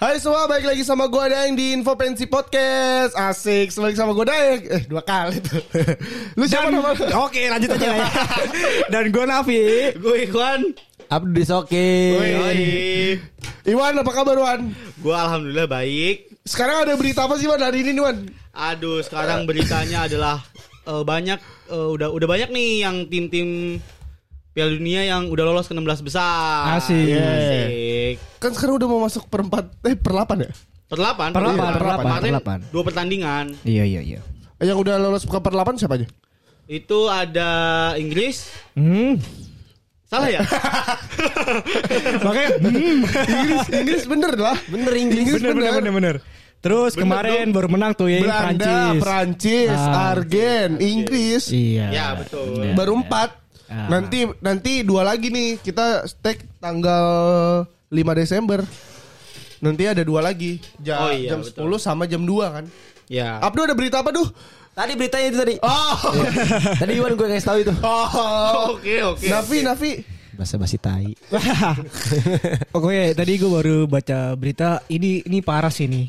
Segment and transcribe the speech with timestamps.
[0.00, 4.24] Hai semua, balik lagi sama gue Daeng di Info Pensi Podcast Asik, balik sama gue
[4.24, 5.60] Daeng Eh, dua kali tuh
[6.40, 6.96] Lu siapa nama?
[7.20, 8.08] Oke lanjut aja lah ya.
[8.96, 9.60] Dan gue Nafi.
[10.00, 10.72] Gue Ikhwan.
[11.12, 12.16] Abdul Disoki.
[13.68, 14.72] Iwan, apa kabar Wan?
[15.04, 16.32] Gue alhamdulillah baik.
[16.48, 18.24] Sekarang ada berita apa sih Wan hari ini Wan?
[18.56, 20.40] Aduh, sekarang beritanya adalah
[20.88, 21.36] eh, banyak
[21.68, 23.76] eh, udah udah banyak nih yang tim-tim
[24.50, 26.74] Piala Dunia yang udah lolos ke 16 besar.
[26.74, 27.06] Asik.
[27.14, 28.14] Asik.
[28.38, 30.52] Kan sekarang udah mau masuk perempat, eh perlapan ya?
[30.90, 32.58] Per 8, Per delapan, per delapan, per delapan.
[32.68, 33.44] Dua pertandingan.
[33.62, 34.20] Iya iya iya.
[34.58, 36.06] Yang udah lolos ke perlapan siapa aja?
[36.66, 37.50] Itu ada
[37.94, 38.50] Inggris.
[38.74, 39.22] Hmm.
[40.04, 40.42] Salah ya?
[42.26, 42.98] Makanya hmm.
[43.06, 45.30] Inggris, Inggris bener lah Bener Inggris.
[45.30, 46.16] bener bener bener bener.
[46.60, 49.00] Terus Bener kemarin baru menang tuh ya Belanda, Prancis.
[49.00, 50.12] Prancis, Ah.
[50.12, 51.86] Argen, Inggris Iya.
[51.88, 52.52] ya, betul.
[52.60, 52.74] Bener.
[52.76, 53.39] Baru empat
[53.70, 53.86] Ah.
[53.86, 57.06] Nanti nanti dua lagi nih Kita stake tanggal
[57.86, 58.66] 5 Desember
[59.60, 61.70] Nanti ada dua lagi Jam, Oh iya, jam betul.
[61.78, 62.66] 10 sama jam 2 kan
[63.06, 63.38] Ya.
[63.38, 64.26] Abdu ada berita apa duh?
[64.70, 65.54] Tadi beritanya itu tadi.
[65.66, 65.98] Oh,
[66.78, 67.74] Tadi Iwan gue kasih tahu itu.
[67.82, 68.06] oh.
[68.70, 69.26] Oke, oke.
[69.26, 69.92] Nafi, Nafi.
[70.38, 71.10] Bahasa basi tai.
[72.72, 76.06] Pokoknya tadi gue baru baca berita ini ini parah sih ini.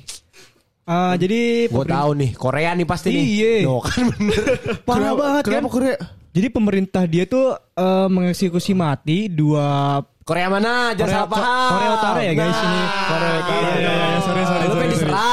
[0.86, 3.26] Ah, jadi Gue tahu nih Korea nih pasti nih.
[3.26, 3.54] Iya.
[3.66, 4.44] No, kan bener.
[4.86, 5.74] parah banget Kenapa kan.
[5.74, 5.96] Korea?
[6.32, 10.94] Jadi pemerintah dia tuh eh, mengeksekusi mati dua Korea mana?
[10.94, 11.70] Jangan Korea, salah paham.
[11.70, 12.64] Korea Utara ya guys Nah.
[12.64, 12.82] ini.
[13.04, 13.60] Korea Utara.
[13.60, 14.64] Iya, Iya, iya, sorry sorry.
[14.64, 15.18] Lu pengen diserang.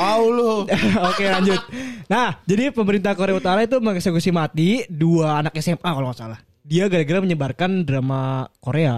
[0.00, 0.52] Oh lu.
[1.10, 1.60] Oke lanjut.
[2.06, 6.40] Nah, jadi pemerintah Korea Utara itu mengeksekusi mati dua anak SMA kalau nggak salah.
[6.60, 8.20] Dia gara-gara menyebarkan drama
[8.58, 8.96] Korea.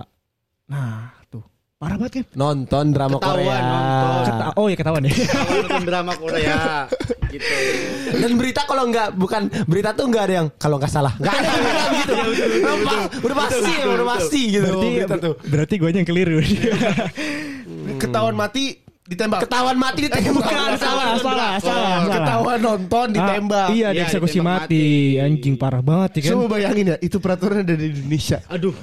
[0.64, 1.42] Nah, tuh
[1.76, 2.24] parah banget kan?
[2.32, 3.58] Nonton drama Ketahuan, Korea.
[3.60, 4.22] nonton.
[4.24, 5.12] Keta- oh ya ketahuan ya.
[5.52, 6.58] Nonton drama Korea
[7.32, 7.48] gitu.
[8.12, 11.16] Dan berita kalau nggak bukan berita tuh nggak ada yang kalau nggak salah.
[11.16, 12.14] Nggak ada yang bilang gitu.
[12.62, 12.96] Apa?
[13.24, 14.72] Udah pasti, udah pasti gitu.
[14.76, 15.34] berarti tuh.
[15.48, 16.38] berarti gue yang keliru.
[17.98, 19.40] Ketahuan mati ditembak.
[19.44, 20.32] Ketahuan mati ditembak.
[20.32, 21.96] Bukan, salah, salah, salah.
[22.06, 23.68] Ketahuan nonton ditembak.
[23.68, 24.82] Ah, iya, Iya, dieksekusi ditembak mati.
[24.82, 25.22] mati.
[25.22, 26.30] Anjing parah banget ya kan.
[26.38, 28.38] Coba bayangin ya, itu peraturan ada di Indonesia.
[28.46, 28.74] Aduh.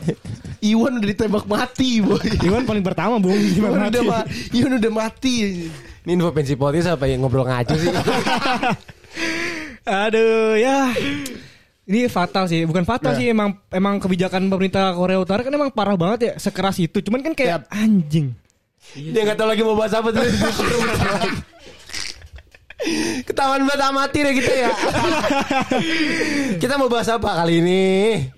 [0.59, 2.19] Iwan udah ditembak mati, boy.
[2.43, 3.39] Iwan paling pertama, Bung.
[3.39, 3.91] Gimana Iwan mati?
[3.95, 4.19] udah, ma
[4.51, 5.35] Iwan udah mati.
[6.03, 7.91] Ini info pensi potis apa yang ngobrol ngaco sih?
[10.05, 10.93] Aduh, ya.
[11.83, 13.17] Ini fatal sih, bukan fatal Ya.
[13.17, 17.01] sih emang emang kebijakan pemerintah Korea Utara kan emang parah banget ya, sekeras itu.
[17.01, 18.37] Cuman kan kayak anjing.
[18.93, 20.21] Dia nggak tahu lagi mau bahas apa tuh.
[23.27, 24.71] Ketahuan banget amati deh gitu ya.
[26.63, 27.81] Kita mau bahas apa kali ini?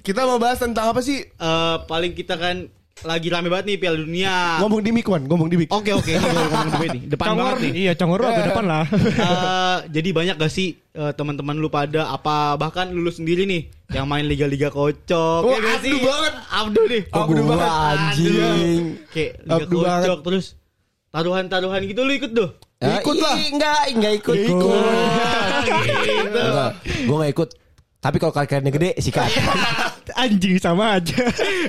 [0.01, 1.21] Kita mau bahas tentang apa sih?
[1.21, 2.65] Eh, paling kita kan
[3.01, 4.61] lagi rame banget nih Piala Dunia.
[4.61, 5.23] Ngomong di mic, Wan.
[5.25, 5.69] Ngomong di mic.
[5.73, 7.01] Oke oke, ini gua ngomong nih.
[7.13, 7.71] Depan Congor, banget nih.
[7.73, 8.83] iya Congor agak depan lah.
[8.91, 13.61] Eh, jadi banyak gak sih eh, teman-teman lu pada apa bahkan lulus sendiri nih
[13.91, 16.33] yang main liga-liga kocok Wah, ya Abdu banget.
[16.47, 17.01] Abdu nih.
[17.11, 17.57] Oh, gua
[17.97, 18.81] anjing.
[19.09, 20.17] Kayak liga Abdu kocok banget.
[20.25, 20.45] terus
[21.11, 22.49] taruhan-taruhan gitu lu ikut tuh.
[22.81, 23.35] Ikut lah.
[23.37, 24.35] Enggak, enggak ikut.
[24.37, 24.81] Ya, ikut.
[26.21, 26.41] gitu.
[27.09, 27.49] Gua enggak ikut.
[28.01, 29.29] Tapi kalau kalian gede sikat.
[30.11, 31.21] anjing sama aja.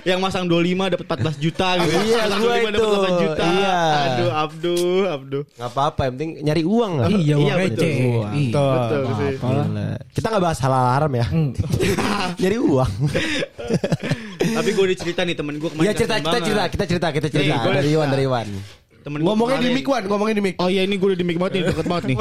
[0.03, 1.93] yang masang 25 dapat 14 juta gitu.
[2.03, 2.73] Iya, Masang gua 25 itu.
[2.73, 3.45] dapat 8 juta.
[3.45, 3.79] Iya.
[4.03, 4.75] Aduh, Abdu,
[5.07, 5.39] Abdu.
[5.47, 7.07] Enggak apa-apa, yang penting nyari uang lah.
[7.07, 7.61] iya, Iya, uang betul.
[7.61, 7.95] receh.
[8.03, 8.33] Uang.
[8.33, 8.65] Iya.
[8.73, 9.01] Betul.
[9.39, 9.87] Gila.
[10.11, 11.27] Kita nggak bahas halal haram ya.
[11.29, 11.51] Hmm.
[12.43, 12.93] nyari uang.
[14.57, 15.87] Tapi gue udah cerita nih temen gue kemarin.
[15.87, 17.89] ya cerita kita cerita, kita cerita, kita cerita dari.
[17.91, 18.49] Iwan, dari Iwan.
[19.03, 20.03] Temen gua Ngomongnya di kemarin- mic, Wan.
[20.07, 20.55] Ngomongnya di mic.
[20.57, 22.17] Oh iya ini gue udah di mic banget nih deket banget nih.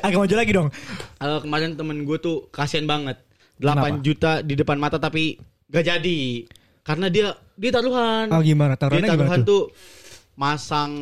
[0.00, 0.68] Agak maju lagi dong.
[1.18, 3.16] Eh, kemarin temen gue tuh kasihan banget.
[3.60, 3.86] 8 Kenapa?
[4.00, 5.36] juta di depan mata tapi
[5.68, 6.48] gak jadi.
[6.80, 8.32] Karena dia dia taruhan.
[8.32, 8.74] Oh gimana?
[8.74, 9.44] dia Taruhannya taruhan gimana tuh?
[9.44, 9.64] tuh
[10.40, 10.92] masang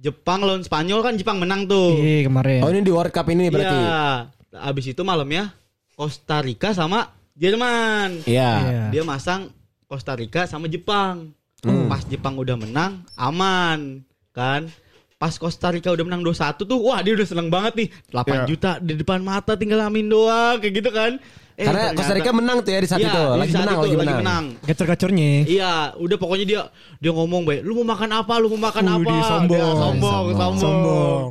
[0.00, 2.00] Jepang lawan Spanyol kan Jepang menang tuh.
[2.00, 2.64] Iya kemarin.
[2.64, 3.76] Oh ini di World Cup ini berarti.
[3.76, 4.32] Iya.
[4.56, 5.52] Abis itu malamnya
[5.92, 8.24] Costa Rica sama Jerman.
[8.24, 8.52] Iya.
[8.64, 8.84] Iya.
[8.88, 9.52] Dia masang
[9.84, 11.36] Costa Rica sama Jepang.
[11.60, 11.92] Hmm.
[11.92, 14.00] Pas Jepang udah menang, aman
[14.32, 14.72] kan.
[15.20, 17.88] Pas Costa Rica udah menang 2-1 tuh, wah dia udah seneng banget nih.
[18.08, 18.44] 8 Iya.
[18.48, 21.20] juta di depan mata tinggal amin doang kayak gitu kan.
[21.60, 23.24] Eh, Karena ternyata- Costa Rica menang tuh ya di saat Iya, itu.
[23.36, 24.44] Lagi saat menang, itu, lagi menang.
[24.64, 25.30] Gacor-gacornya.
[25.44, 26.60] Iya, udah pokoknya dia
[26.96, 28.32] dia ngomong baik, lu mau makan apa?
[28.40, 29.10] Lu mau makan Wih, apa?
[29.12, 29.52] dia sombong.
[29.52, 30.24] Dia sombong, Sombong.
[30.32, 31.28] sombong, Sombong.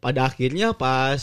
[0.00, 1.20] Pada akhirnya pas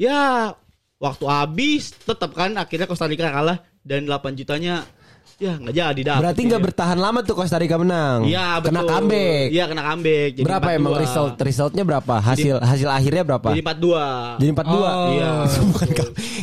[0.00, 0.48] ya
[0.96, 4.88] waktu habis tetap kan akhirnya Costa Rica kalah dan 8 jutanya
[5.34, 6.16] ya nggak jadi dah.
[6.22, 8.22] Berarti nggak bertahan lama tuh Costa Rica menang.
[8.24, 8.68] Iya, betul.
[8.70, 9.46] Kena comeback.
[9.50, 10.30] Iya, kena comeback.
[10.38, 10.78] Jadi berapa 4-2.
[10.78, 12.14] emang result resultnya berapa?
[12.22, 13.48] Hasil hasil akhirnya berapa?
[13.50, 14.40] Jadi 4-2.
[14.40, 14.70] Jadi 4-2.
[14.70, 15.08] Oh.
[15.10, 15.30] Iya.
[15.74, 15.88] bukan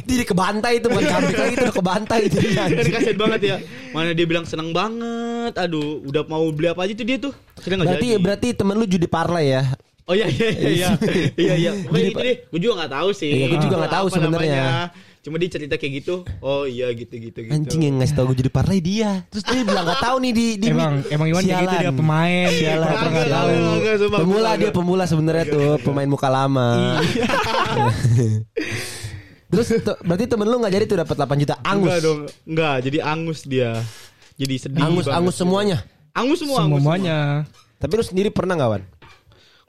[0.06, 2.38] Dia kebantai itu bukan comeback lagi itu udah kebantai itu.
[2.52, 3.56] Dan kasihan banget ya.
[3.96, 5.54] Mana dia bilang seneng banget.
[5.56, 7.34] Aduh, udah mau beli apa aja tuh dia tuh.
[7.56, 8.22] Akhirnya Berarti jadi.
[8.22, 9.64] berarti temen lu judi parlay ya.
[10.10, 10.90] Oh iya iya iya iya
[11.46, 11.72] iya iya.
[11.88, 12.38] Pokoknya Jadi, itu deh.
[12.52, 13.32] Gue juga nggak tahu sih.
[13.32, 14.66] Iya, gue juga nggak tahu sebenarnya.
[15.22, 16.26] Cuma dia cerita kayak gitu.
[16.42, 17.54] Oh iya gitu gitu gitu.
[17.54, 19.22] Anjing yang ngasih tau gue jadi parlay dia.
[19.30, 22.50] Terus dia bilang gak tahu nih di, di Emang emang Iwan kayak gitu dia pemain.
[22.50, 22.90] Sialan.
[22.90, 23.54] Nggak Enggak, tahu.
[24.18, 26.98] Pemula dia pemula sebenarnya tuh pemain muka lama.
[29.52, 31.92] Terus tuh, berarti temen lu nggak jadi tuh dapat 8 juta angus.
[31.92, 32.20] Enggak dong.
[32.48, 33.72] Enggak, jadi angus dia.
[34.42, 34.82] Jadi sedih.
[34.82, 35.78] Angus banget angus semuanya.
[36.12, 37.18] Angus semua, angus Semuanya.
[37.78, 38.84] Tapi lu sendiri pernah gak Wan?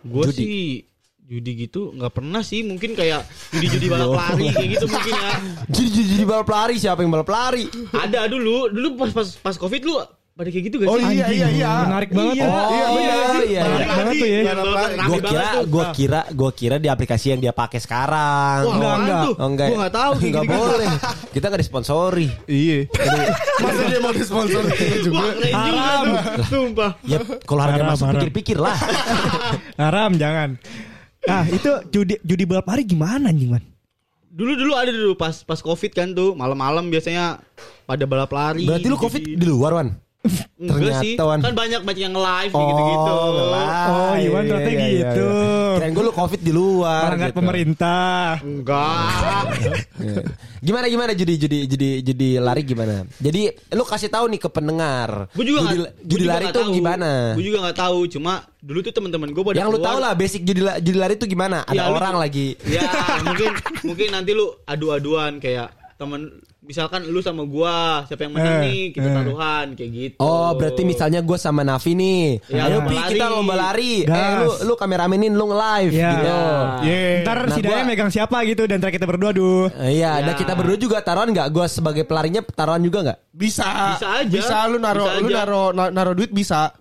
[0.03, 0.91] Gue sih
[1.33, 5.31] judi gitu nggak pernah sih mungkin kayak judi-judi balap lari kayak gitu mungkin ya
[5.73, 7.65] Jadi jadi, jadi balap lari siapa yang balap lari?
[7.97, 9.97] ada dulu dulu pas pas pas covid lu
[10.33, 11.73] pada kayak gitu gak Oh sih iya iya iya.
[11.85, 12.35] Menarik banget.
[12.41, 12.47] Iya.
[12.49, 13.45] Oh, iya, iya, bener.
[13.45, 13.93] iya, Balap iya.
[13.93, 14.41] banget tuh ya.
[14.41, 14.53] Iya,
[15.05, 18.65] Gua kira gua kira gua kira di aplikasi yang dia pakai sekarang.
[18.65, 19.23] Wah, Enggak, enggak.
[19.37, 19.69] Oh, enggak.
[19.69, 20.89] Gua enggak tahu Enggak boleh.
[21.37, 22.29] Kita enggak disponsori.
[22.49, 22.79] Iya.
[23.61, 25.27] Masa dia mau disponsor kita juga?
[25.53, 26.05] Haram.
[26.49, 26.91] Sumpah.
[27.05, 28.17] Ya kalau harga masuk haram.
[28.17, 28.77] pikir-pikir lah.
[29.85, 30.57] Haram jangan.
[31.27, 33.65] Nah itu judi judi balap lari gimana anjing man?
[34.33, 37.39] Dulu dulu ada dulu pas pas covid kan tuh malam-malam biasanya
[37.85, 38.65] pada balap lari.
[38.65, 39.89] Berarti lu covid di luar Wan?
[40.57, 41.19] Enggak sih.
[41.19, 43.15] Kan banyak banyak yang live kayak gitu-gitu.
[43.29, 43.75] nge-live.
[43.91, 45.29] Oh, Iwan ternyata gitu.
[45.75, 47.03] Kirain gue lu covid di luar.
[47.11, 47.39] Pelanggar gitu.
[47.43, 48.23] pemerintah.
[48.39, 49.43] Enggak.
[49.99, 50.23] Iya.
[50.63, 53.03] Gimana gimana judi judi judi judi lari gimana?
[53.19, 55.27] Jadi lu kasih tahu nih ke pendengar.
[55.33, 56.71] Gue juga gua judi juga lari tahu.
[56.71, 57.11] gimana?
[57.35, 57.99] Gue juga nggak tahu.
[58.09, 59.89] Cuma dulu tuh teman-teman gue pada Yang lu keluar.
[59.91, 61.67] tahu lah basic judi la- judi lari itu gimana?
[61.67, 62.87] Ada Ya, lu- orang lagi Ya
[63.21, 63.51] mungkin
[63.83, 66.21] mungkin nanti lu adu-aduan kayak temen
[66.61, 69.15] misalkan lu sama gua siapa yang menang Eh, nih kita eh.
[69.15, 70.15] taruhan kayak gitu.
[70.19, 72.25] Oh, berarti misalnya gue sama Navi nih.
[72.47, 73.11] Ya, Ayo Pi lari.
[73.13, 73.95] kita lomba lari.
[74.01, 74.35] Eh Gas.
[74.37, 76.11] lu lu kameramenin lu live Iya.
[76.13, 76.39] gitu.
[76.83, 76.99] Iya.
[77.23, 79.71] Ntar Nah, si Daya gua- megang siapa gitu dan ntar kita berdua duh.
[79.79, 80.25] Eh, Iya, Ya.
[80.25, 81.49] dan kita berdua juga taruhan nggak?
[81.49, 83.19] Gue sebagai pelarinya taruhan juga nggak?
[83.31, 83.69] Bisa.
[83.95, 84.27] Bisa aja.
[84.29, 86.75] Bisa lu naro Bisa lu naro na- naro duit bisa.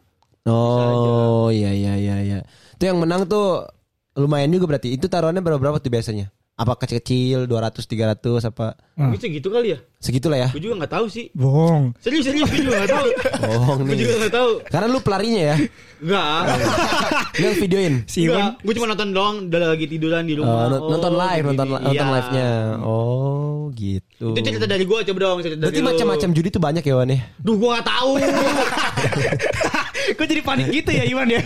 [0.44, 2.40] Oh, iya iya iya iya.
[2.74, 3.62] Itu yang menang tuh
[4.14, 4.90] lumayan juga berarti.
[4.92, 6.34] Itu taruhannya berapa berapa tuh biasanya?
[6.54, 8.78] Apa kecil-kecil 200 300 apa?
[8.94, 9.80] Mungkin segitu kali ya.
[9.98, 10.50] Segitulah ya.
[10.52, 11.26] Gue juga nggak tahu sih.
[11.32, 11.96] Bohong.
[11.98, 13.08] Serius serius gue juga nggak tahu.
[13.42, 14.20] Bohong Gue juga nih.
[14.22, 14.52] nggak tahu.
[14.68, 15.56] Karena lu pelarinya ya.
[15.98, 16.42] Enggak.
[17.32, 17.94] Lu yang videoin.
[18.12, 20.66] Si Iwan Gue cuma nonton doang udah lagi tiduran di Oh, rumah.
[20.68, 21.50] non- nonton live, gini.
[21.50, 22.14] nonton nonton Iya.
[22.14, 22.50] live-nya.
[22.80, 24.28] Oh, gitu.
[24.28, 27.10] Itu cerita dari gue coba dong cerita dari Berarti macam-macam judi tuh banyak ya, Wan
[27.10, 27.20] ya?
[27.40, 28.12] Duh gue nggak tahu.
[30.12, 31.42] Kok jadi panik gitu ya Iwan ya?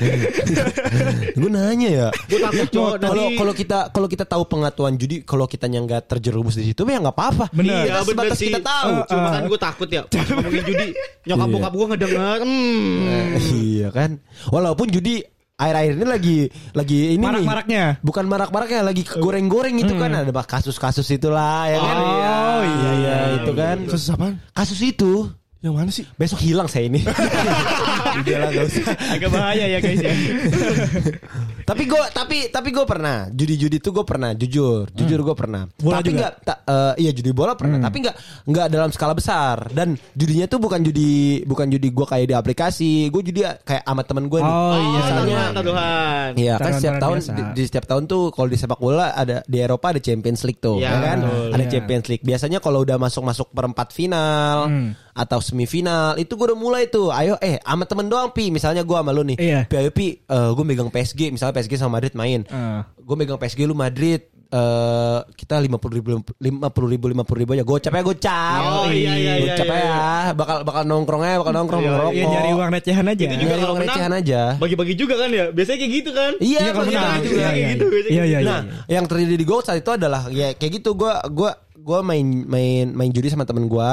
[1.39, 2.07] Gue nanya ya.
[2.25, 6.07] gue takut cowok Kalau nanti- kalau kita kalau kita tahu pengetahuan judi, kalau kita nggak
[6.07, 7.45] terjerumus di situ ya nggak apa-apa.
[7.51, 7.85] Bener.
[7.85, 8.47] Iya Kita bener sebatas sih.
[8.49, 8.91] kita tahu.
[8.93, 10.87] Eh, Cuma kan gue takut ya ngomongin judi.
[11.25, 11.53] Nyokap Iya.
[11.53, 12.39] bokap gue ngedenger.
[12.41, 13.27] Hmm.
[13.53, 14.09] iya kan.
[14.47, 15.15] Walaupun judi
[15.55, 16.37] air-air ini lagi
[16.71, 17.27] lagi ini nih.
[17.39, 17.83] Marak-maraknya.
[18.01, 21.95] Bukan marak-maraknya lagi goreng-goreng itu kan ada bah kasus-kasus itulah ya kan.
[21.95, 23.77] Oh, iya iya itu kan.
[23.85, 24.35] Kasus apaan?
[24.51, 25.27] Kasus itu
[25.59, 26.05] Yang mana sih?
[26.13, 27.01] besok hilang saya ini.
[28.17, 28.85] Udah lah gak usah.
[29.11, 30.13] Agak bahaya ya guys ya.
[31.65, 35.97] tapi gue tapi tapi gue pernah judi-judi tuh gue pernah jujur jujur gue pernah Bola
[35.97, 36.19] tapi juga?
[36.21, 38.15] nggak ta- eh, iya judi bola pernah tapi nggak
[38.45, 42.91] nggak dalam skala besar dan judinya tuh bukan judi bukan judi gue kayak di aplikasi
[43.09, 46.29] gue judi kayak sama temen gue nih Oh, iya, misalnya taruhan, taruhan.
[46.35, 49.57] Iya kan setiap tahun di, di setiap tahun tuh kalau di sepak bola ada di
[49.57, 51.17] Eropa ada Champions League tuh, Iya, ya kan?
[51.19, 51.49] betul.
[51.49, 51.71] Ada Iya.
[51.71, 52.23] Champions League.
[52.23, 54.89] Biasanya kalau udah masuk-masuk perempat final Hmm.
[55.13, 57.09] atau semifinal itu gue udah mulai tuh.
[57.09, 59.37] Ayo eh sama temen doang pi, misalnya gue sama lu nih.
[59.37, 59.59] Iya.
[59.65, 62.41] Pi ayo pi, gue megang PSG, misalnya PSG sama Madrid main.
[62.47, 62.85] Ah.
[62.95, 64.21] Gue megang PSG lu Madrid.
[64.45, 68.61] eh kita lima puluh ribu lima puluh ribu lima puluh ribu aja gocap ya gocap
[68.61, 70.05] Oh, iya, iya, iya, gocap iya, ya
[70.37, 73.23] bakal bakal nongkrongnya bakal nongkrong Iya, ngerokok Iya nyari uang recehan aja.
[73.25, 75.45] Itu juga Nyari uang menang, recehan aja Bagi-bagi juga kan ya.
[75.49, 76.31] Biasanya kayak gitu kan.
[76.37, 77.19] iya Iya, kalau menang.
[77.19, 77.89] Iya, Iya, iya, gitu, iya.
[77.89, 78.45] biasanya Iya, iya, gitu.
[78.45, 78.53] iya.
[78.53, 81.51] Nah, yang terjadi di gue saat itu adalah ya kayak gitu gue gue
[81.85, 83.91] gue main main main judi sama temen gue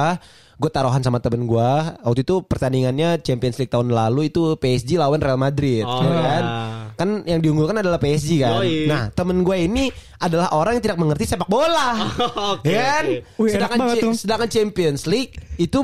[0.57, 1.71] gue taruhan sama temen gue
[2.01, 6.45] waktu itu pertandingannya Champions League tahun lalu itu PSG lawan Real Madrid Oh, ya kan?
[6.45, 6.65] iya.
[6.97, 8.63] kan yang diunggulkan adalah PSG kan?
[8.65, 8.89] Yoi.
[8.89, 12.09] nah temen gue ini adalah orang yang tidak mengerti sepak bola
[12.57, 13.05] Oke, ya kan?
[13.37, 13.79] enak sedangkan
[14.17, 15.79] sedangkan Champions League itu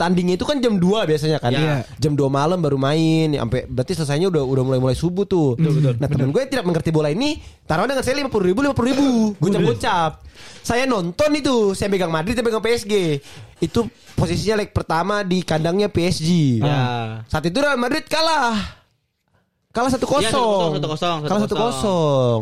[0.00, 1.52] tandingnya itu kan jam 2 biasanya kan.
[1.52, 1.84] Iya.
[2.00, 5.60] jam 2 malam baru main sampai berarti selesainya udah udah mulai mulai subuh tuh.
[5.60, 7.36] Nah temen gue tidak mengerti bola ini
[7.68, 9.08] taruh dengan saya lima puluh ribu lima puluh ribu.
[9.36, 10.12] Gocap gocap
[10.60, 13.20] saya nonton itu saya pegang Madrid saya pegang PSG
[13.60, 13.80] itu
[14.14, 16.80] posisinya leg pertama di kandangnya PSG Ya.
[17.28, 18.56] saat itu Real Madrid kalah.
[19.70, 22.40] Kalah satu Iya, kosong 1-0, 1-0, kalah satu kosong.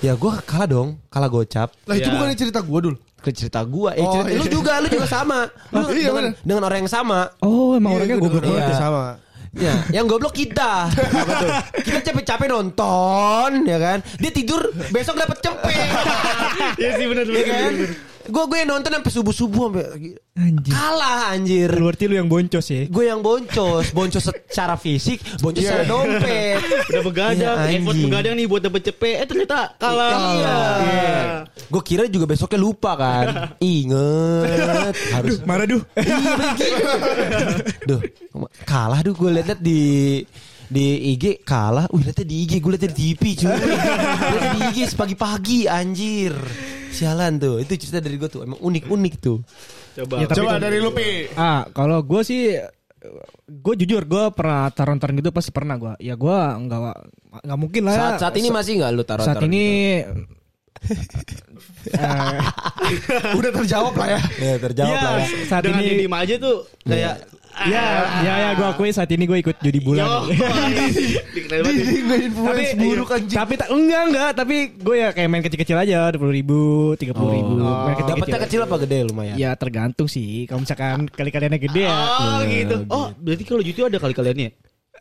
[0.00, 1.68] ya gue kalah dong kalah gocap.
[1.84, 2.14] Lah itu Iya.
[2.16, 2.96] bukannya cerita gua dul.
[3.20, 4.38] Ke cerita gua eh Oh, cerita, iya.
[4.38, 5.38] lu juga lu juga sama
[5.72, 6.32] lu iya, dengan, bener.
[6.40, 8.80] dengan orang yang sama Oh emang orangnya Iya, goblok banget dengar ya.
[8.80, 9.04] sama.
[9.50, 10.86] Ya, yang goblok kita.
[11.42, 11.50] Tuh?
[11.82, 13.98] Kita capek-capek nonton, ya kan?
[14.16, 15.74] Dia tidur besok dapat cepet.
[16.78, 17.72] Iya sih benar ya kan?
[18.30, 19.84] Gue gue yang nonton sampai subuh subuh sampai
[20.32, 20.72] Anjing.
[20.72, 21.68] kalah anjir.
[21.68, 22.86] Berarti lu yang boncos ya.
[22.86, 26.62] Gue yang boncos, boncos secara fisik, boncos secara dompet.
[26.88, 30.14] Udah begadang, Iya, effort begadang nih buat dapet CP, eh ternyata kalah.
[30.32, 30.58] Iya.
[31.66, 33.26] Gue kira juga besoknya lupa kan.
[33.60, 35.82] Ingat harus Marah duh.
[37.88, 38.00] Duh,
[38.62, 39.80] kalah duh gue liat-liat di
[40.70, 40.86] di
[41.18, 41.90] IG kalah.
[41.90, 43.50] Wih, liatnya di IG, gue liatnya di TV cuy.
[44.30, 46.32] liatnya di IG pagi-pagi anjir.
[46.94, 47.58] Sialan tuh.
[47.58, 48.46] Itu cerita dari gue tuh.
[48.46, 49.42] Emang unik-unik tuh.
[49.98, 50.22] Coba.
[50.22, 51.26] Ya, Coba kan- dari lu Pi.
[51.34, 52.54] Ah, kalau gue sih
[53.50, 55.92] gue jujur gue pernah taruhan-taruhan gitu pasti pernah gue.
[55.98, 56.80] Ya gue nggak
[57.42, 57.94] nggak mungkin lah.
[57.94, 57.98] ya.
[57.98, 59.62] Saat saat ini masih nggak lu taruh saat ini
[62.00, 62.38] eh,
[63.38, 64.20] Udah terjawab lah ya.
[64.40, 65.26] ya terjawab ya, lah ya.
[65.44, 66.56] saat Dengan ini diem aja tuh
[66.88, 67.14] kayak
[67.60, 67.84] ya
[68.20, 70.06] ya ya gue akui saat ini gue ikut judi bulan.
[71.50, 73.36] Influence buruk anjing.
[73.36, 76.60] tapi ta- enggak enggak tapi gue ya kayak main kecil-kecil aja dua puluh ribu
[76.94, 78.16] tiga puluh ribu main kecil-kecil.
[78.16, 79.36] Dapatnya kecil apa gede lumayan?
[79.36, 80.46] Ya tergantung sih.
[80.46, 81.94] Kalau misalkan kali-kaliannya gede ya.
[81.94, 82.76] Oh gitu.
[82.88, 84.50] Oh berarti kalau gitu ada kali-kaliannya.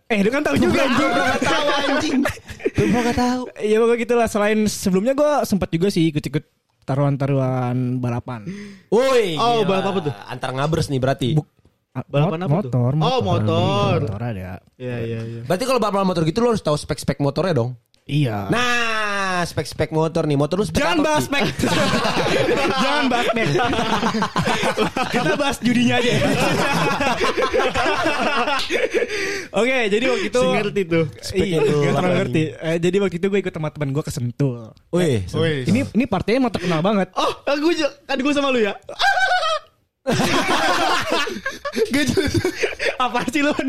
[0.10, 1.12] Eh lu kan tahu juga anjing.
[1.39, 2.18] tahu anjing.
[2.74, 3.41] Tuh gua gak tahu.
[3.62, 4.27] Ya pokoknya gitu lah.
[4.27, 6.44] Selain sebelumnya gue sempat juga sih ikut-ikut
[6.84, 8.41] taruhan-taruhan balapan.
[8.89, 9.38] Woi.
[9.38, 9.70] Oh, gila.
[9.70, 10.13] balap apa tuh?
[10.25, 11.29] Antar ngabers nih berarti.
[11.38, 11.58] Bu- Ah,
[11.89, 12.69] Balapan apa tuh?
[12.69, 13.98] motor, Oh, motor.
[14.05, 14.62] Motor ada.
[14.77, 15.41] Iya iya iya.
[15.43, 17.74] Berarti kalau balap motor gitu lo harus tahu spek-spek motornya dong.
[18.10, 18.50] Iya.
[18.50, 20.34] Nah, spek-spek motor nih.
[20.34, 21.46] Motor lu spek Jangan bahas spek.
[22.86, 23.48] Jangan bahas spek.
[25.13, 26.12] Kita bahas judinya aja.
[29.53, 31.05] Oke, jadi waktu itu Si ngerti tuh.
[31.38, 32.41] Iya, tuh, gak terlalu ngerti.
[32.53, 34.74] Eh, jadi waktu itu gue ikut teman-teman gue ke Sentul.
[34.89, 35.58] Wih, Wih.
[35.69, 37.13] Ini ini partainya emang terkenal banget.
[37.13, 37.74] Oh, gue
[38.05, 38.74] kan gue sama lu ya.
[43.00, 43.51] Apa sih lu?
[43.51, 43.62] Oh,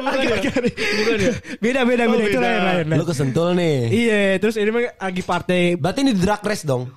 [0.00, 0.36] bukan ya?
[0.38, 1.32] Bukan ya?
[1.60, 2.40] Beda beda Oh, beda itu beda.
[2.40, 2.86] lain lain.
[2.96, 3.76] lu kesentul nih.
[3.88, 6.88] Iya, terus ini mah lagi partai Berarti ini drag race dong.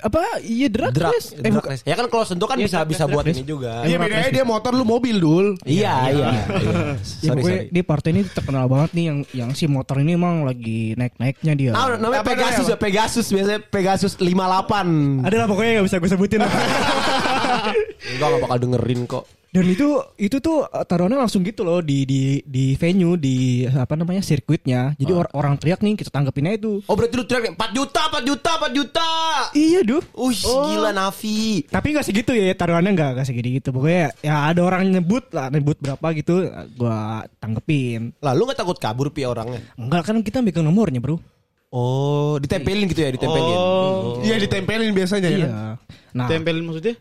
[0.00, 0.20] Apa?
[0.40, 1.28] Iya drag Drag, race.
[1.32, 1.70] Eh, drag bukan.
[1.70, 1.82] race.
[1.82, 3.72] Ya kan kalau sentul kan Iya, bisa drag bisa race, buat drag ini juga.
[3.82, 5.46] Iya bedanya dia motor lu mobil dul.
[5.62, 6.28] Iya, iya.
[6.28, 6.28] iya.
[6.30, 7.68] Ya, Sorry, pokoknya sorry.
[7.70, 11.72] di partai ini terkenal banget nih yang yang si motor ini emang lagi naik-naiknya dia.
[11.72, 15.22] Ah, namanya Apa Pegasus ya, Pegasus biasanya Pegasus 58.
[15.22, 16.40] Ada lah pokoknya gak bisa gue sebutin.
[18.10, 19.24] Enggak enggak bakal dengerin kok.
[19.50, 23.98] Dan itu itu tuh uh, taruhannya langsung gitu loh di di di venue di apa
[23.98, 24.94] namanya sirkuitnya.
[24.94, 26.78] Jadi or- orang teriak nih kita tanggepin aja itu.
[26.86, 29.08] Oh berarti lu teriak 4 juta, 4 juta, 4 juta.
[29.50, 30.02] Iya duh.
[30.14, 31.66] Wih, gila Nafi.
[31.66, 33.74] Tapi gak segitu ya taruhannya gak, gak segini gitu.
[33.74, 36.46] Pokoknya ya ada orang nyebut lah nyebut berapa gitu
[36.78, 38.14] gua tanggepin.
[38.22, 39.58] Lah lu gak takut kabur pi orangnya?
[39.74, 41.18] Enggak kan kita megang nomornya bro.
[41.70, 43.54] Oh, ditempelin gitu ya, ditempelin.
[43.54, 44.18] Oh.
[44.26, 45.38] Iya ditempelin biasanya ya.
[45.38, 45.54] Iya.
[46.14, 46.98] Nah Tempelin maksudnya?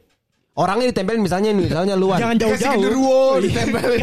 [0.59, 2.19] Orangnya ditempelin misalnya nih, misalnya luan.
[2.19, 2.73] jangan Kasih jauh-jauh.
[2.75, 4.01] genderuwo ditempelin.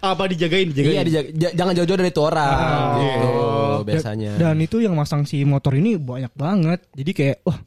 [0.00, 0.66] Apa dijagain?
[0.70, 0.94] Dijagain.
[0.94, 2.54] Iya, dija- j- jangan jauh-jauh dari itu orang.
[2.54, 4.32] Ah, gitu, Da- biasanya.
[4.36, 6.86] Dan itu yang masang si motor ini banyak banget.
[6.92, 7.58] Jadi kayak wah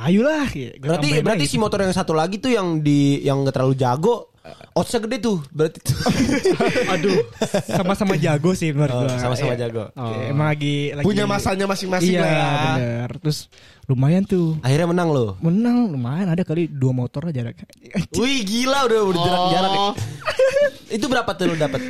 [0.00, 0.48] ayolah.
[0.48, 1.52] Gua berarti berarti lagi.
[1.52, 4.31] si motor yang satu lagi tuh yang di yang gak terlalu jago,
[4.72, 5.38] oddsnya gede tuh.
[5.48, 5.96] Berarti tuh.
[6.94, 7.18] Aduh,
[7.64, 9.84] sama-sama jago sih menurut Oh, sama-sama Eh, jago.
[9.88, 12.48] eh, Emang lagi, lagi Punya masanya masing-masing Iya, lah ya.
[12.74, 13.10] bener.
[13.20, 13.38] Terus
[13.84, 14.58] lumayan tuh.
[14.60, 15.38] Akhirnya menang loh.
[15.38, 17.62] Menang lumayan ada kali dua motor aja jarak.
[18.18, 19.70] Wih gila udah udah jarak-jarak.
[19.70, 19.78] ya.
[19.78, 19.94] Oh.
[20.88, 21.80] Itu berapa tuh lu dapat?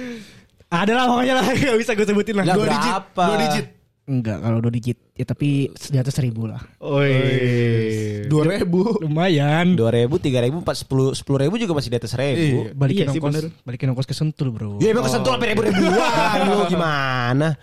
[0.68, 2.44] Ada lah pokoknya lah gak bisa gue sebutin lah.
[2.44, 2.76] Lah, Dua berapa?
[2.80, 3.02] digit.
[3.12, 3.66] Dua digit.
[4.02, 6.58] Enggak kalau dua digit ya tapi di atas seribu lah.
[6.82, 8.26] Oi.
[8.26, 8.98] Dua ribu.
[8.98, 9.72] Lumayan.
[9.72, 12.74] Dua ribu, tiga ribu, empat sepuluh, sepuluh ribu juga masih di atas seribu.
[12.74, 13.44] Balikin Iya sih, ongkos, bener.
[13.62, 14.82] balikin ongkos ke Sentul bro.
[14.82, 15.86] Ya emang kesentuh sampai ribu-ribuan
[16.48, 17.54] lu gimana?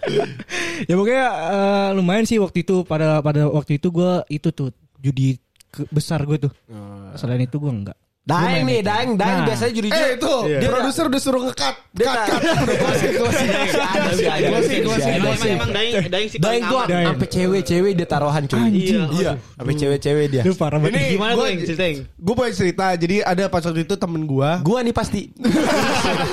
[0.81, 5.35] ya pokoknya eh, lumayan sih waktu itu pada pada waktu itu gue itu tuh judi
[5.67, 6.51] ke- besar gue tuh.
[7.15, 7.98] Selain itu gue enggak.
[8.29, 9.47] Daeng nih, daeng, daeng Nah.
[9.47, 11.75] biasanya juri Eh itu Dia produser udah suruh ngekat.
[11.89, 12.41] Dia Cut, cut.
[12.69, 13.49] Closing, closing.
[13.49, 14.29] Closing,
[14.61, 15.51] sih, closing, ada Emang, sih.
[15.51, 16.63] emang daeng, daeng sih Daeng.
[16.63, 17.05] Daeng.
[17.09, 18.61] sampai cewek-cewek dia taruhan cuy.
[18.69, 19.01] Iya.
[19.09, 20.43] Iya, sampai cewek-cewek dia.
[20.43, 20.93] Lu parah banget.
[20.93, 21.95] Ini Gimana gua, yang ceritain?
[22.15, 22.85] Gue punya cerita.
[22.93, 24.49] Jadi ada pas waktu itu temen gue.
[24.61, 25.21] Gua nih pasti.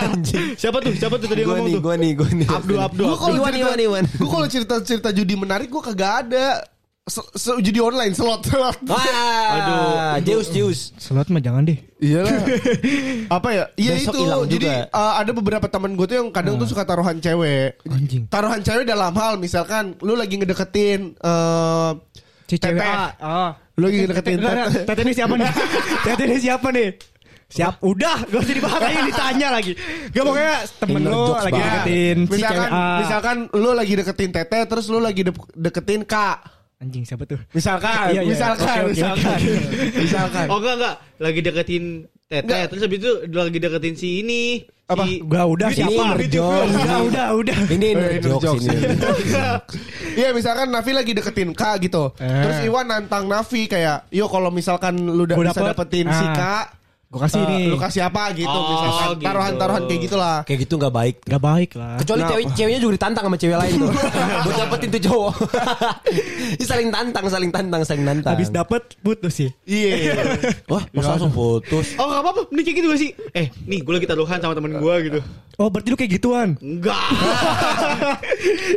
[0.05, 0.55] Anjing.
[0.61, 0.93] Siapa tuh?
[0.93, 1.83] Siapa tuh tadi yang Gua ngomong nih, tuh?
[1.83, 2.49] gua nih, gua nih.
[2.49, 4.05] Abdu, Abdu, Gue kalau Iwan, cerita, Iwan, Iwan.
[4.07, 6.47] gue kalau cerita cerita judi menarik gue kagak ada.
[7.07, 8.83] Se- se- judi online slot slot.
[8.83, 10.81] Wah, Zeus, Zeus.
[10.99, 11.79] Slot mah jangan deh.
[12.03, 12.27] Iya.
[13.39, 13.65] Apa ya?
[13.79, 14.19] Iya Besok itu.
[14.27, 14.91] hilang Jadi juga.
[14.91, 17.79] uh, ada beberapa temen gue tuh yang kadang tuh suka taruhan cewek.
[17.87, 18.27] Anjing.
[18.27, 21.91] Taruhan cewek dalam hal misalkan lu lagi ngedeketin eh
[22.47, 22.91] Si cewek Teteh.
[22.91, 23.07] A.
[23.23, 23.51] Oh.
[23.77, 24.83] Lu lagi ngedeketin teteh.
[24.83, 25.51] Teteh ini siapa nih?
[26.11, 26.89] Teteh ini siapa nih?
[27.47, 29.73] Siap, udah, gak usah dibahas lagi ditanya lagi.
[30.11, 32.99] Gak pokoknya temen lu lagi deketin misalkan cewek A.
[32.99, 36.56] misalkan lu lagi deketin teteh terus lu lagi de- deketin kak.
[36.77, 37.41] Anjing siapa tuh?
[37.51, 38.29] Misalkan, Iya, iya.
[38.29, 39.39] misalkan, oke, misalkan,
[40.05, 40.47] misalkan.
[40.47, 41.85] Oh enggak enggak, lagi deketin
[42.27, 44.43] teteh terus habis itu lagi deketin si ini
[44.85, 45.03] Apa?
[45.03, 46.03] Si- Gua udah Ini siapa?
[46.13, 46.63] ngerjok.
[46.69, 47.59] Udah, udah, udah.
[47.67, 48.79] Ini Eh, ngerjok sini.
[50.19, 52.25] Iya misalkan Nafi lagi deketin K gitu Eh.
[52.25, 56.41] Terus Iwan nantang Nafi kayak Yo kalau misalkan lu udah bisa dapet, dapetin si K
[57.07, 57.65] gua kasih eh, nih.
[57.71, 59.27] Lu kasih apa gitu Oh, misalkan gitu.
[59.31, 61.15] Taruhan-taruhan kayak gitulah Kayak gitu nggak baik.
[61.23, 61.95] Gak baik lah.
[62.03, 62.33] Kecuali Kenapa?
[62.35, 63.91] cewek ceweknya juga ditantang sama cewek lain tuh.
[64.47, 65.35] Buat dapetin tuh cowok.
[66.59, 68.35] Ini saling tantang, saling tantang, saling nantang.
[68.35, 69.51] Habis dapet putus sih.
[69.65, 70.19] Iya
[70.73, 71.95] Wah, masa langsung putus.
[71.97, 73.11] Oh gak apa-apa, ini kayak gitu gak sih?
[73.33, 75.21] Eh, nih gue lagi taruhan sama temen gue gitu.
[75.57, 76.49] Oh berarti lu kayak gituan.
[76.59, 76.99] Enggak.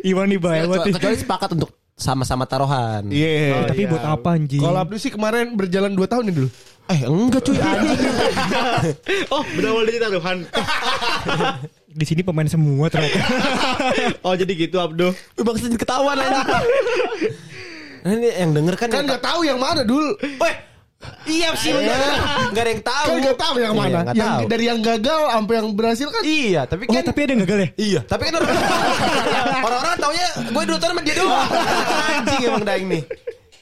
[0.06, 0.94] Iwan nih nih.
[0.96, 1.70] kecuali sepakat untuk
[2.00, 3.12] sama-sama taruhan.
[3.12, 3.92] Iya Tapi iya.
[3.92, 4.64] buat apa anjing?
[4.64, 6.50] Kalau Abdul sih kemarin berjalan 2 tahun nih dulu
[6.90, 8.02] Eh, enggak cuy, anjing.
[9.34, 10.42] oh, berawal dari taruhan.
[11.86, 13.22] di sini pemain semua ternyata.
[14.26, 15.14] oh, jadi gitu Abdo.
[15.38, 16.42] Bang sedih ketahuan aja.
[18.00, 20.56] Nah, ini yang denger kan Kan yang gak tahu yang mana dul Weh,
[21.28, 22.00] Iya sih bener.
[22.48, 23.08] Enggak ada yang tahu.
[23.12, 24.42] Kan gak tahu yang Iya, mana nggak yang, tahu.
[24.50, 27.60] Dari yang gagal sampai yang berhasil kan Iya, tapi Oh kan tapi ada yang gagal
[27.60, 27.70] ya?
[27.78, 28.50] Iya, tapi kan orang
[29.68, 31.50] orang-orang taunya gue tahun sama dia doang.
[32.18, 33.04] Anjing emang daing nih.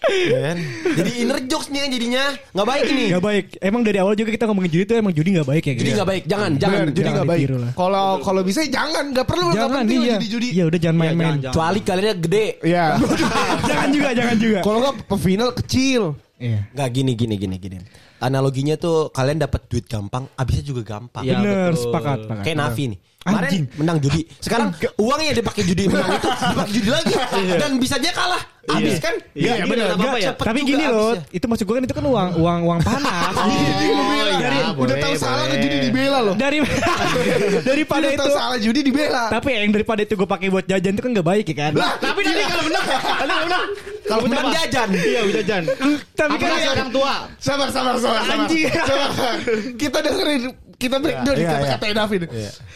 [0.07, 0.57] Ya kan?
[0.93, 2.23] Jadi inner jokes nih jadinya
[2.53, 3.05] nggak baik ini.
[3.11, 3.45] Gak baik.
[3.59, 5.73] Emang dari awal juga kita ngomongin judi tuh emang judi gak baik ya.
[5.73, 6.77] Jadi nggak baik, jangan, jangan.
[6.77, 7.47] Bener, jadi jangan gak baik.
[7.73, 10.13] Kalau kalau bisa jangan Gak perlu gak Jangan penting iya.
[10.19, 11.35] judi-judi Iya udah jangan Iya, main-main.
[11.41, 12.45] Kecuali kaliannya gede.
[12.61, 12.85] Iya
[13.69, 14.59] jangan juga, jangan juga.
[14.61, 16.01] Kalau nggak final kecil
[16.37, 16.69] Iya.
[16.69, 17.77] Nggak gini, gini, gini, gini.
[18.21, 21.25] Analoginya tuh kalian dapat duit gampang, abisnya juga gampang.
[21.25, 21.81] Iya, Bener, betul.
[21.89, 22.17] sepakat.
[22.25, 22.43] sepakat.
[22.45, 22.99] Kayak Nafi nih.
[23.27, 23.65] Kemarin Anjing.
[23.75, 24.21] menang judi.
[24.39, 27.13] Sekarang uangnya dipakai judi menang itu dipakai judi lagi
[27.53, 28.43] dan bisa aja kalah.
[28.67, 29.15] Habis kan?
[29.31, 30.31] Iya, bener, nggak apa-apa ya?
[30.33, 31.31] Tapi gini loh, habisnya.
[31.31, 33.31] itu maksud gue kan itu kan uang uang uang panas.
[33.37, 36.57] Oh, iya, Dari, boleh, Udah tahu salah ke judi dibela loh dari
[37.69, 38.19] daripada Udah itu.
[38.19, 41.27] tahu salah judi dibela Tapi yang daripada itu gue pakai buat jajan itu kan gak
[41.27, 41.71] baik ya kan.
[41.73, 43.65] Lah, Tapi nanti kalau menang, kalau menang,
[44.03, 44.55] Kalau menang apa?
[44.57, 44.87] jajan.
[44.93, 45.63] Iya, jajan.
[46.13, 47.13] Tapi Apa kan orang tua?
[47.37, 48.21] Sabar, sabar, sabar.
[48.25, 48.67] Anjing.
[48.69, 49.33] Sabar.
[49.75, 50.41] Kita dengerin,
[50.77, 52.21] kita break dulu Iya, kata-kata David.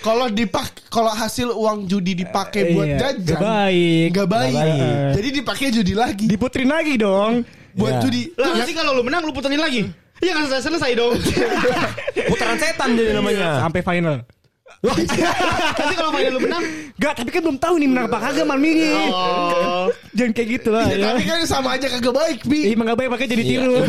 [0.02, 4.08] Kalau dipak, kalau hasil uang judi dipakai buat Iya, jajan, Gak baik.
[4.12, 4.56] Gak baik.
[5.16, 6.26] Jadi dipakai judi lagi.
[6.26, 7.46] Diputerin lagi dong.
[7.72, 8.02] buat Iya.
[8.04, 8.22] judi.
[8.36, 9.86] Lah, nanti kalau lu menang lu puterin lagi.
[10.18, 11.14] Iya kan selesai selesai dong.
[12.30, 13.64] Putaran setan jadi namanya.
[13.64, 14.18] Sampai final.
[14.82, 16.64] nanti kalau main lu menang,
[16.98, 18.90] Gak, tapi kan belum tahu nih menang apa kagak malam ini.
[19.14, 21.06] oh, Jangan kayak gitu lah ya, ya.
[21.14, 22.74] tapi kan sama aja kagak baik, Bi.
[22.74, 23.78] Emang gak baik pakai jadi tiru.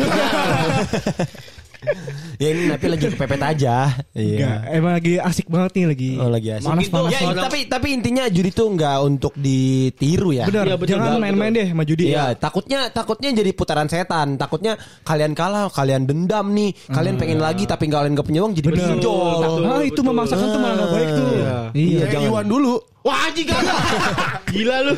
[2.35, 3.75] Ya ini Nafi lagi kepepet aja.
[4.11, 4.73] Enggak, Iya.
[4.73, 6.09] emang lagi asik banget nih lagi.
[6.17, 6.67] Oh lagi asik.
[6.67, 6.87] Panas.
[7.09, 10.45] Ya, Orang- tapi tapi intinya judi tuh nggak untuk ditiru ya.
[10.45, 12.03] Benar, Iya, betul, jangan betul, main-main deh sama judi.
[12.09, 14.35] Iya, takutnya takutnya jadi putaran setan.
[14.35, 18.67] Takutnya kalian kalah, kalian dendam nih, kalian pengen lagi tapi kalian gak punya uang jadi
[18.67, 18.81] Benar.
[18.91, 19.39] pinjol.
[19.39, 20.05] Betul, Ah, itu betul.
[20.05, 21.25] memaksakan tuh malah gak baik tuh.
[21.29, 21.55] Iya.
[21.73, 21.99] Iya.
[21.99, 22.29] Ya, jangan.
[22.29, 22.75] Iwan dulu.
[23.03, 23.77] wah anjing kagak.
[24.55, 24.93] Gila lu.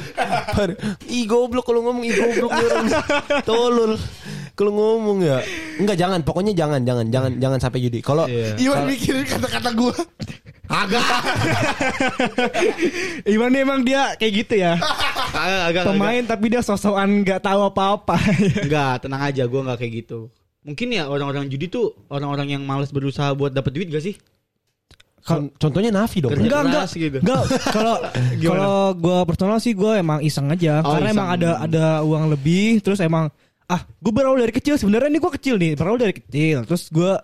[1.07, 2.85] Ih goblok kalau ngomong ih goblok orang.
[3.49, 3.93] Tolol.
[4.53, 5.41] Kalau ngomong ya.
[5.75, 7.99] Enggak jangan, pokoknya jangan jangan jangan jangan sampai judi.
[7.99, 8.55] Kalau Iya.
[8.57, 9.93] Iwan mikirin kata-kata gue.
[10.65, 11.05] Agak.
[13.27, 14.73] Iwan nih emang dia kayak gitu ya.
[15.31, 15.81] Agak agak.
[15.87, 18.15] Pemain tapi dia sosokan nggak tahu apa-apa.
[18.65, 20.19] Enggak, tenang aja gua enggak kayak gitu.
[20.61, 24.15] Mungkin ya orang-orang judi tuh orang-orang yang malas berusaha buat dapat duit gak sih?
[25.21, 26.31] con- contohnya Nafi dong.
[26.31, 27.17] Kerja enggak enggak gitu.
[27.19, 27.95] enggak kalau
[28.45, 31.17] kalau gue personal sih gue emang iseng aja Oh, karena iseng.
[31.17, 33.29] emang ada ada uang lebih terus emang
[33.67, 37.17] ah gue berawal dari kecil sebenarnya ini gue kecil nih berawal dari kecil terus gue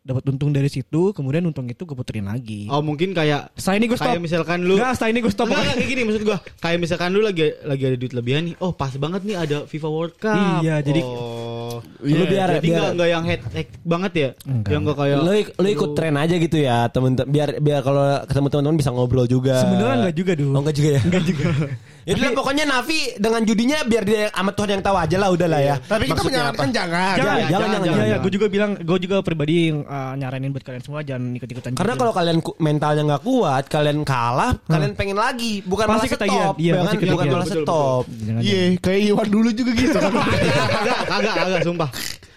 [0.00, 3.86] dapat untung dari situ kemudian untung itu gue puterin lagi Oh, mungkin kayak setelah ini
[3.86, 6.38] gue stop kayak misalkan lu Enggak, setelah ini gue stop enggak, kayak gini maksud gua.
[6.58, 8.54] Kayak misalkan lu lagi lagi ada duit lebihan nih.
[8.58, 10.60] Oh, pas banget nih ada FIFA World Cup.
[10.60, 11.80] Iya, jadi- oh.
[12.02, 14.28] Lu biar- jadi biar- enggak enggak yang head head banget ya.
[14.44, 14.70] Enggak.
[14.70, 18.46] Yang enggak kayak Lo, lo ikut tren aja gitu ya temen biar biar kalau ketemu
[18.50, 19.56] teman-teman bisa ngobrol juga.
[19.58, 21.00] sebenarnya enggak juga dulu Oh enggak juga ya.
[21.00, 21.44] enggak juga
[22.04, 25.48] Ya udah pokoknya Nafi dengan judinya biar dia sama Tuhan yang tahu aja lah udah
[25.48, 25.74] lah ya.
[25.80, 26.76] Tapi kita menyarankan apa?
[26.76, 27.14] jangan.
[27.16, 28.12] jangan jangan, jangan jangan, jangan, jangan.
[28.12, 31.70] ya, gue juga bilang gue juga pribadi uh, nyaranin buat kalian semua jangan ikut ikutan
[31.72, 36.44] Karena kalau kalian mentalnya nggak kuat, kalian kalah, kalian pengen lagi, bukan Pasti malah ketagihan.
[36.44, 37.32] stop, Iya, bukan, pasti bukan ketagihan.
[37.32, 38.02] malah Betul, stop.
[38.44, 40.12] Iya, kayak Iwan dulu juga gitu kan.
[40.12, 41.88] Kagak, kagak, kagak, sumpah.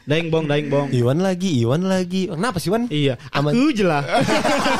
[0.07, 0.87] Daing bong, daing bong.
[0.95, 2.31] Iwan lagi, Iwan lagi.
[2.31, 2.87] Kenapa sih Iwan?
[2.87, 3.51] Iya, Aman.
[3.51, 4.07] aku jelas.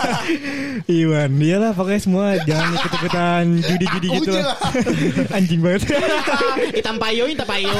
[1.03, 4.31] Iwan, iyalah pokoknya semua jangan ikut-ikutan judi-judi gitu.
[4.39, 4.55] lah.
[4.55, 5.35] lah.
[5.35, 5.83] Anjing banget.
[6.79, 7.75] hitam payo, hitam payo.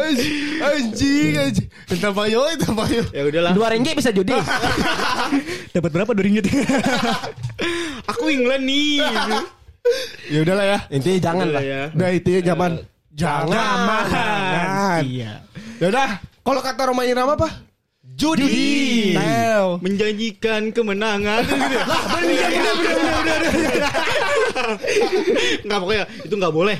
[0.00, 1.68] Anjing, anjing, anjing.
[1.92, 3.02] Entah payo, entah payo.
[3.12, 3.52] ya udahlah.
[3.52, 4.32] Dua ringgit bisa judi.
[5.76, 6.48] Dapat berapa dua ringgit?
[8.08, 9.04] Aku England nih.
[10.26, 10.78] Ya udahlah ya.
[10.90, 11.62] Intinya jangan lah.
[11.62, 11.80] ya.
[11.94, 12.70] Udah itu ya zaman.
[13.14, 13.48] Jangan.
[14.12, 15.02] Jangan.
[15.06, 15.32] Iya.
[15.76, 16.08] Ya udah,
[16.42, 17.48] kalau kata Roma Irama apa?
[18.16, 19.12] Judi.
[19.12, 19.76] Teo.
[19.84, 21.44] Menjanjikan kemenangan.
[21.90, 23.82] Lah, bener, bener, bener, bener, bener.
[25.68, 26.76] Nggak pokoknya itu nggak boleh,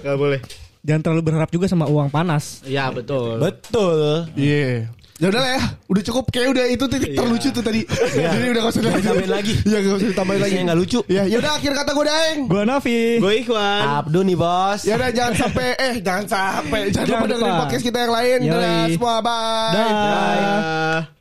[0.00, 0.40] nggak boleh.
[0.80, 2.64] jangan terlalu berharap juga sama uang panas.
[2.64, 3.36] Iya betul.
[3.36, 4.32] Betul.
[4.32, 4.88] Iya.
[5.18, 7.82] Ya udah lah ya, udah cukup kayak udah itu titik terlucu tuh tadi.
[8.14, 9.52] Jadi udah gak usah ditambahin lagi.
[9.66, 10.54] Iya gak usah ditambahin lagi.
[10.54, 11.00] Lagi nggak lucu.
[11.10, 12.38] Ya, ya udah akhir kata gue Daeng.
[12.46, 13.00] Gua Nafi.
[13.18, 13.82] Gue Ikhwan.
[13.98, 14.80] Abdu nih bos.
[14.86, 17.62] Ya udah jangan sampai eh jangan sampai jangan Jangan lupa dengerin lupa.
[17.66, 18.38] podcast kita yang lain.
[18.46, 19.74] Dadah semua bye.
[19.74, 19.90] Dah.
[19.90, 21.17] Dah.